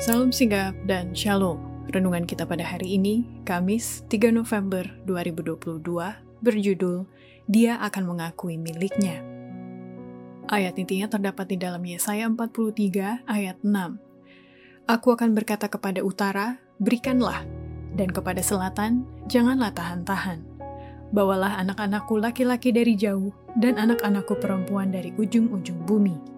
Salam 0.00 0.32
sigap 0.32 0.72
dan 0.88 1.12
shalom. 1.12 1.60
Renungan 1.92 2.24
kita 2.24 2.48
pada 2.48 2.64
hari 2.64 2.96
ini, 2.96 3.28
Kamis 3.44 4.00
3 4.08 4.32
November 4.32 4.88
2022, 5.04 5.84
berjudul 6.40 7.04
Dia 7.44 7.76
akan 7.84 8.16
mengakui 8.16 8.56
miliknya. 8.56 9.20
Ayat 10.48 10.80
intinya 10.80 11.12
terdapat 11.12 11.52
di 11.52 11.60
dalam 11.60 11.84
Yesaya 11.84 12.24
43 12.24 13.28
ayat 13.28 13.60
6. 13.60 14.88
Aku 14.88 15.12
akan 15.12 15.36
berkata 15.36 15.68
kepada 15.68 16.00
utara, 16.00 16.56
berikanlah, 16.80 17.44
dan 17.92 18.08
kepada 18.08 18.40
selatan, 18.40 19.04
janganlah 19.28 19.76
tahan-tahan. 19.76 20.40
Bawalah 21.12 21.60
anak-anakku 21.60 22.16
laki-laki 22.16 22.72
dari 22.72 22.96
jauh, 22.96 23.36
dan 23.60 23.76
anak-anakku 23.76 24.40
perempuan 24.40 24.88
dari 24.88 25.12
ujung-ujung 25.20 25.84
bumi. 25.84 26.31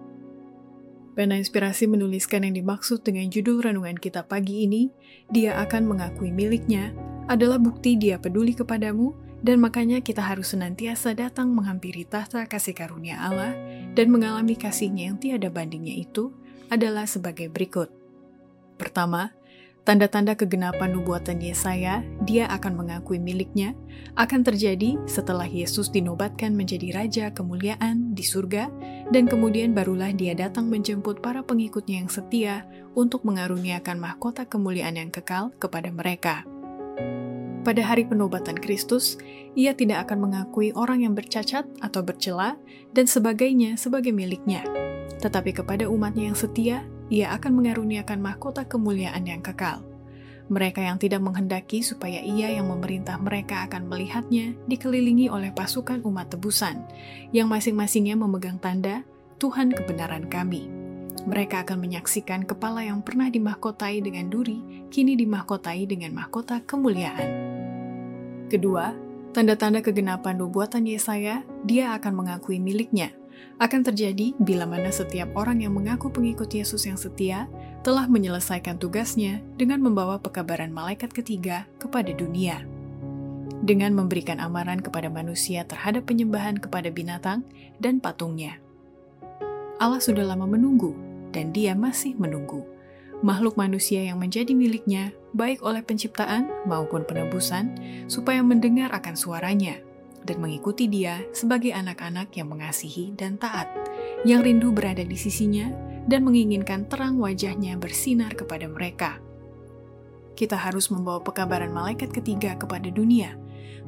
Pena 1.15 1.39
Inspirasi 1.39 1.87
menuliskan 1.87 2.43
yang 2.43 2.59
dimaksud 2.59 3.07
dengan 3.07 3.31
judul 3.31 3.63
renungan 3.63 3.95
kita 3.95 4.27
pagi 4.27 4.67
ini, 4.67 4.91
dia 5.31 5.55
akan 5.63 5.87
mengakui 5.87 6.27
miliknya, 6.27 6.91
adalah 7.31 7.55
bukti 7.55 7.95
dia 7.95 8.19
peduli 8.19 8.51
kepadamu, 8.51 9.15
dan 9.39 9.63
makanya 9.63 10.03
kita 10.03 10.19
harus 10.19 10.51
senantiasa 10.51 11.15
datang 11.15 11.55
menghampiri 11.55 12.03
tahta 12.03 12.43
kasih 12.51 12.75
karunia 12.75 13.15
Allah 13.15 13.55
dan 13.95 14.11
mengalami 14.11 14.59
kasihnya 14.59 15.07
yang 15.07 15.17
tiada 15.21 15.47
bandingnya 15.47 15.95
itu 16.03 16.35
adalah 16.67 17.07
sebagai 17.07 17.47
berikut. 17.47 17.87
Pertama, 18.75 19.31
Tanda-tanda 19.85 20.33
kegenapan 20.33 20.97
nubuatan 20.97 21.37
Yesaya, 21.37 22.01
dia 22.25 22.49
akan 22.49 22.73
mengakui 22.73 23.21
miliknya, 23.21 23.77
akan 24.17 24.41
terjadi 24.41 24.97
setelah 25.05 25.45
Yesus 25.45 25.93
dinobatkan 25.93 26.57
menjadi 26.57 26.89
Raja 26.89 27.25
kemuliaan 27.29 28.17
di 28.17 28.25
surga, 28.25 28.65
dan 29.13 29.29
kemudian 29.29 29.77
barulah 29.77 30.09
dia 30.09 30.33
datang 30.33 30.73
menjemput 30.73 31.21
para 31.21 31.45
pengikutnya 31.45 32.01
yang 32.01 32.09
setia 32.09 32.65
untuk 32.97 33.21
mengaruniakan 33.29 34.01
mahkota 34.01 34.49
kemuliaan 34.49 34.97
yang 34.97 35.13
kekal 35.13 35.53
kepada 35.61 35.93
mereka. 35.93 36.41
Pada 37.61 37.85
hari 37.85 38.09
penobatan 38.09 38.57
Kristus, 38.57 39.21
ia 39.53 39.77
tidak 39.77 40.09
akan 40.09 40.29
mengakui 40.29 40.73
orang 40.73 41.05
yang 41.05 41.13
bercacat 41.13 41.65
atau 41.85 42.01
bercela 42.01 42.57
dan 42.97 43.05
sebagainya 43.05 43.77
sebagai 43.77 44.09
miliknya, 44.09 44.65
tetapi 45.21 45.53
kepada 45.53 45.85
umatnya 45.85 46.33
yang 46.33 46.37
setia, 46.37 46.81
ia 47.09 47.33
akan 47.37 47.61
mengaruniakan 47.61 48.19
mahkota 48.21 48.65
kemuliaan 48.65 49.25
yang 49.27 49.41
kekal. 49.45 49.85
Mereka 50.45 50.77
yang 50.77 51.01
tidak 51.01 51.25
menghendaki 51.25 51.81
supaya 51.81 52.21
ia 52.21 52.53
yang 52.53 52.69
memerintah 52.69 53.17
mereka 53.17 53.65
akan 53.65 53.89
melihatnya 53.89 54.53
dikelilingi 54.69 55.25
oleh 55.25 55.49
pasukan 55.49 56.05
umat 56.05 56.29
tebusan, 56.29 56.85
yang 57.33 57.49
masing-masingnya 57.49 58.13
memegang 58.13 58.61
tanda 58.61 59.01
Tuhan 59.41 59.73
kebenaran 59.73 60.29
kami. 60.29 60.69
Mereka 61.25 61.65
akan 61.65 61.81
menyaksikan 61.81 62.45
kepala 62.45 62.85
yang 62.85 63.01
pernah 63.01 63.33
dimahkotai 63.33 64.05
dengan 64.05 64.29
duri, 64.29 64.85
kini 64.93 65.17
dimahkotai 65.17 65.89
dengan 65.89 66.13
mahkota 66.13 66.61
kemuliaan. 66.61 67.29
Kedua, 68.45 69.04
tanda-tanda 69.35 69.83
kegenapan 69.83 70.39
nubuatan 70.39 70.87
Yesaya, 70.87 71.43
dia 71.67 71.91
akan 71.99 72.23
mengakui 72.23 72.63
miliknya– 72.63 73.11
akan 73.55 73.87
terjadi 73.87 74.35
bila 74.35 74.67
mana 74.67 74.91
setiap 74.91 75.31
orang 75.31 75.63
yang 75.63 75.71
mengaku 75.71 76.11
pengikut 76.11 76.51
Yesus 76.51 76.83
yang 76.83 76.99
setia 76.99 77.47
telah 77.87 78.03
menyelesaikan 78.03 78.75
tugasnya 78.75 79.39
dengan 79.55 79.79
membawa 79.79 80.19
pekabaran 80.19 80.75
malaikat 80.75 81.15
ketiga 81.15 81.63
kepada 81.79 82.11
dunia. 82.11 82.67
Dengan 83.63 83.95
memberikan 83.95 84.43
amaran 84.43 84.83
kepada 84.83 85.07
manusia 85.07 85.63
terhadap 85.63 86.03
penyembahan 86.03 86.59
kepada 86.59 86.91
binatang 86.91 87.47
dan 87.79 88.03
patungnya. 88.03 88.59
Allah 89.79 90.03
sudah 90.03 90.27
lama 90.27 90.43
menunggu, 90.43 90.91
dan 91.31 91.55
dia 91.55 91.71
masih 91.79 92.11
menunggu. 92.19 92.74
Makhluk 93.25 93.57
manusia 93.57 94.05
yang 94.05 94.21
menjadi 94.21 94.53
miliknya, 94.53 95.09
baik 95.33 95.65
oleh 95.65 95.81
penciptaan 95.81 96.45
maupun 96.69 97.01
penebusan, 97.09 97.73
supaya 98.05 98.45
mendengar 98.45 98.93
akan 98.93 99.17
suaranya 99.17 99.81
dan 100.29 100.37
mengikuti 100.37 100.85
dia 100.85 101.25
sebagai 101.33 101.73
anak-anak 101.73 102.29
yang 102.37 102.53
mengasihi 102.53 103.17
dan 103.17 103.41
taat, 103.41 103.65
yang 104.29 104.45
rindu 104.45 104.69
berada 104.69 105.01
di 105.01 105.17
sisinya 105.17 105.73
dan 106.05 106.21
menginginkan 106.21 106.85
terang 106.85 107.17
wajahnya 107.17 107.81
bersinar 107.81 108.29
kepada 108.37 108.69
mereka. 108.69 109.17
Kita 110.37 110.61
harus 110.61 110.93
membawa 110.93 111.25
pekabaran 111.25 111.73
malaikat 111.73 112.13
ketiga 112.13 112.53
kepada 112.61 112.93
dunia, 112.93 113.33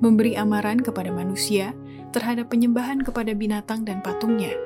memberi 0.02 0.34
amaran 0.34 0.82
kepada 0.82 1.14
manusia 1.14 1.78
terhadap 2.10 2.50
penyembahan 2.50 3.06
kepada 3.06 3.38
binatang 3.38 3.86
dan 3.86 4.02
patungnya, 4.02 4.58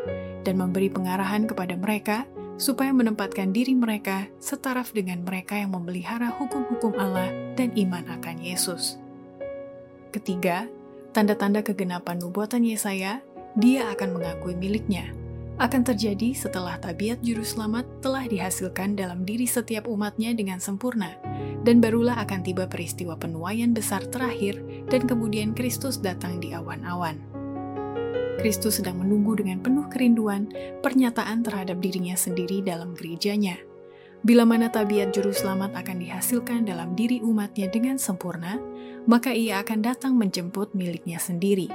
dan 0.48 0.56
memberi 0.56 0.88
pengarahan 0.88 1.44
kepada 1.44 1.76
mereka 1.76 2.24
supaya 2.62 2.94
menempatkan 2.94 3.50
diri 3.50 3.74
mereka 3.74 4.30
setaraf 4.38 4.94
dengan 4.94 5.26
mereka 5.26 5.58
yang 5.58 5.74
memelihara 5.74 6.30
hukum-hukum 6.38 6.94
Allah 7.02 7.34
dan 7.58 7.74
iman 7.74 8.06
akan 8.22 8.38
Yesus. 8.38 9.02
Ketiga, 10.14 10.70
Tanda-tanda 11.12 11.60
kegenapan 11.60 12.24
nubuatan 12.24 12.64
Yesaya, 12.64 13.20
dia 13.60 13.92
akan 13.92 14.16
mengakui 14.16 14.56
miliknya. 14.56 15.12
Akan 15.60 15.84
terjadi 15.84 16.32
setelah 16.32 16.80
tabiat 16.80 17.20
juru 17.20 17.44
selamat 17.44 17.84
telah 18.00 18.32
dihasilkan 18.32 18.96
dalam 18.96 19.28
diri 19.28 19.44
setiap 19.44 19.92
umatnya 19.92 20.32
dengan 20.32 20.64
sempurna, 20.64 21.20
dan 21.68 21.84
barulah 21.84 22.16
akan 22.24 22.48
tiba 22.48 22.64
peristiwa 22.72 23.20
penuaian 23.20 23.76
besar 23.76 24.08
terakhir, 24.08 24.64
dan 24.88 25.04
kemudian 25.04 25.52
Kristus 25.52 26.00
datang 26.00 26.40
di 26.40 26.56
awan-awan. 26.56 27.20
Kristus 28.40 28.80
sedang 28.80 29.02
menunggu 29.02 29.36
dengan 29.36 29.60
penuh 29.60 29.90
kerinduan 29.92 30.48
pernyataan 30.80 31.44
terhadap 31.44 31.82
dirinya 31.84 32.16
sendiri 32.16 32.64
dalam 32.64 32.96
gerejanya– 32.96 33.60
Bila 34.22 34.46
mana 34.46 34.70
tabiat 34.70 35.18
juru 35.18 35.34
selamat 35.34 35.74
akan 35.74 35.98
dihasilkan 35.98 36.70
dalam 36.70 36.94
diri 36.94 37.26
umatnya 37.26 37.66
dengan 37.74 37.98
sempurna, 37.98 38.62
maka 39.10 39.34
ia 39.34 39.66
akan 39.66 39.82
datang 39.82 40.14
menjemput 40.14 40.78
miliknya 40.78 41.18
sendiri. 41.18 41.66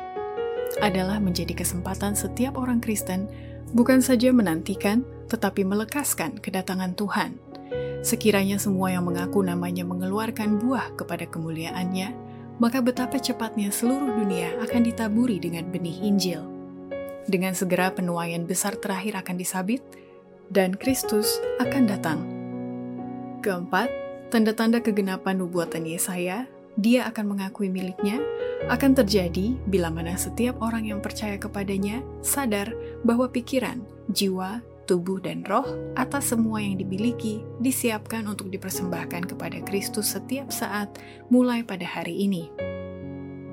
Adalah 0.79 1.19
menjadi 1.19 1.59
kesempatan 1.59 2.15
setiap 2.15 2.55
orang 2.55 2.79
Kristen 2.79 3.27
bukan 3.75 3.99
saja 3.99 4.31
menantikan, 4.31 5.03
tetapi 5.27 5.67
melekaskan 5.67 6.39
kedatangan 6.39 6.95
Tuhan. 6.95 7.35
Sekiranya 8.07 8.63
semua 8.63 8.95
yang 8.95 9.03
mengaku 9.11 9.43
namanya 9.43 9.83
mengeluarkan 9.83 10.63
buah 10.63 10.95
kepada 10.95 11.27
kemuliaannya, 11.27 12.15
maka 12.57 12.81
betapa 12.81 13.21
cepatnya 13.21 13.69
seluruh 13.69 14.17
dunia 14.17 14.57
akan 14.65 14.83
ditaburi 14.85 15.37
dengan 15.41 15.69
benih 15.69 16.01
Injil. 16.05 16.43
Dengan 17.27 17.53
segera 17.53 17.91
penuaian 17.91 18.47
besar 18.47 18.79
terakhir 18.79 19.19
akan 19.19 19.37
disabit, 19.37 19.83
dan 20.47 20.79
Kristus 20.79 21.43
akan 21.59 21.91
datang 21.91 22.21
Keempat, 23.47 23.87
tanda-tanda 24.35 24.83
kegenapan 24.83 25.39
nubuatan 25.39 25.87
Yesaya, 25.87 26.51
dia 26.75 27.07
akan 27.07 27.37
mengakui 27.37 27.71
miliknya, 27.71 28.19
akan 28.67 28.99
terjadi 28.99 29.55
bila 29.71 29.87
mana 29.87 30.19
setiap 30.19 30.59
orang 30.59 30.91
yang 30.91 30.99
percaya 30.99 31.39
kepadanya 31.39 32.03
sadar 32.27 32.75
bahwa 33.07 33.31
pikiran, 33.31 33.87
jiwa, 34.11 34.67
tubuh, 34.87 35.19
dan 35.19 35.43
roh 35.45 35.67
atas 35.99 36.33
semua 36.33 36.63
yang 36.63 36.79
dimiliki 36.79 37.43
disiapkan 37.61 38.25
untuk 38.31 38.49
dipersembahkan 38.49 39.29
kepada 39.29 39.59
Kristus 39.67 40.15
setiap 40.15 40.55
saat 40.55 40.97
mulai 41.29 41.67
pada 41.67 41.85
hari 41.85 42.25
ini. 42.25 42.49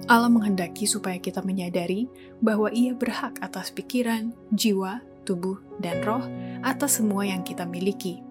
Allah 0.07 0.29
menghendaki 0.29 0.85
supaya 0.85 1.17
kita 1.17 1.41
menyadari 1.41 2.07
bahwa 2.39 2.69
Ia 2.69 2.93
berhak 2.93 3.39
atas 3.41 3.73
pikiran, 3.73 4.35
jiwa, 4.53 5.01
tubuh, 5.25 5.57
dan 5.81 5.99
roh 6.05 6.23
atas 6.61 7.01
semua 7.01 7.25
yang 7.25 7.41
kita 7.41 7.63
miliki 7.65 8.21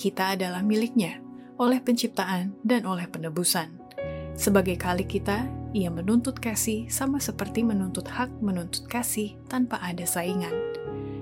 kita 0.00 0.32
adalah 0.32 0.64
miliknya 0.64 1.20
oleh 1.60 1.76
penciptaan 1.76 2.56
dan 2.64 2.88
oleh 2.88 3.04
penebusan. 3.04 3.68
Sebagai 4.32 4.80
kali 4.80 5.04
kita, 5.04 5.44
ia 5.76 5.92
menuntut 5.92 6.40
kasih 6.40 6.88
sama 6.88 7.20
seperti 7.20 7.60
menuntut 7.60 8.08
hak 8.08 8.32
menuntut 8.40 8.88
kasih 8.88 9.36
tanpa 9.52 9.76
ada 9.84 10.08
saingan. 10.08 10.79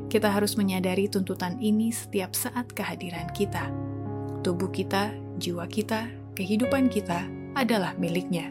Kita 0.08 0.32
harus 0.32 0.56
menyadari 0.56 1.04
tuntutan 1.04 1.60
ini 1.60 1.92
setiap 1.92 2.32
saat 2.32 2.72
kehadiran 2.72 3.28
kita. 3.36 3.68
Tubuh 4.40 4.72
kita, 4.72 5.12
jiwa 5.36 5.68
kita, 5.68 6.08
kehidupan 6.32 6.88
kita 6.88 7.28
adalah 7.52 7.92
miliknya. 8.00 8.48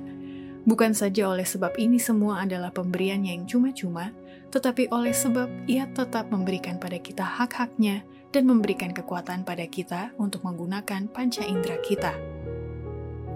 Bukan 0.69 0.93
saja 0.93 1.33
oleh 1.33 1.49
sebab 1.49 1.73
ini 1.81 1.97
semua 1.97 2.45
adalah 2.45 2.69
pemberian 2.69 3.25
yang 3.25 3.49
cuma-cuma, 3.49 4.13
tetapi 4.53 4.91
oleh 4.93 5.15
sebab 5.15 5.49
ia 5.65 5.89
tetap 5.89 6.29
memberikan 6.29 6.77
pada 6.77 7.01
kita 7.01 7.25
hak-haknya 7.25 8.05
dan 8.29 8.45
memberikan 8.45 8.93
kekuatan 8.93 9.41
pada 9.41 9.65
kita 9.65 10.13
untuk 10.21 10.45
menggunakan 10.45 11.09
panca 11.09 11.41
indera 11.41 11.81
kita. 11.81 12.13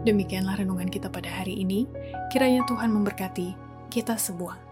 Demikianlah 0.05 0.61
renungan 0.61 0.93
kita 0.93 1.09
pada 1.09 1.29
hari 1.41 1.57
ini. 1.61 1.89
Kiranya 2.29 2.67
Tuhan 2.69 2.93
memberkati 2.93 3.55
kita 3.89 4.13
semua. 4.21 4.70